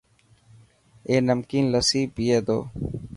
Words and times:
اي 1.07 1.15
نمڪين 1.27 1.65
لسي 1.73 2.01
پئي 2.15 2.37
تو. 2.47 2.59